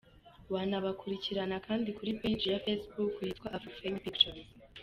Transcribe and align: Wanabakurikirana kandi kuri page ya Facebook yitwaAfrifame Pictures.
Wanabakurikirana 0.53 1.55
kandi 1.67 1.87
kuri 1.97 2.11
page 2.19 2.45
ya 2.53 2.63
Facebook 2.65 3.13
yitwaAfrifame 3.27 3.99
Pictures. 4.05 4.47